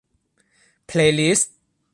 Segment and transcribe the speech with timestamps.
[0.87, 1.53] เพลย์ลิสต์